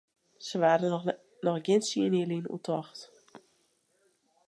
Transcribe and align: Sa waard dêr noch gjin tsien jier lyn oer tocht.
Sa 0.47 0.55
waard 0.61 0.81
dêr 0.83 0.95
noch 1.43 1.59
gjin 1.65 1.81
tsien 1.83 2.13
jier 2.15 2.29
lyn 2.29 2.49
oer 2.53 2.63
tocht. 2.67 2.99